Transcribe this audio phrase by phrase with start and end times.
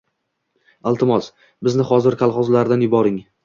[0.93, 1.29] Iltimos,
[1.69, 3.25] bizni hozir kolxozlardan yuboring"